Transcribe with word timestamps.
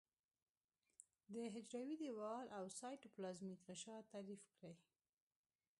د 1.31 1.33
حجروي 1.53 1.95
دیوال 2.01 2.45
او 2.57 2.63
سایتوپلازمیک 2.79 3.59
غشا 3.67 3.97
تعریف 4.11 4.41
کړي. 4.57 4.75